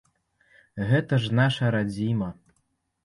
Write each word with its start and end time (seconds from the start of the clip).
Гэта 0.91 1.13
ж 1.25 1.37
наша 1.41 1.65
радзіма. 1.79 2.29